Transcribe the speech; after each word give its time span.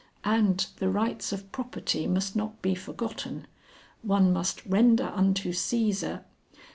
And 0.25 0.65
the 0.77 0.89
rights 0.89 1.31
of 1.31 1.51
property 1.51 2.07
must 2.07 2.35
not 2.35 2.59
be 2.63 2.73
forgotten. 2.73 3.45
One 4.01 4.33
must 4.33 4.65
render 4.65 5.05
unto 5.09 5.51
Cæsar.... 5.53 6.23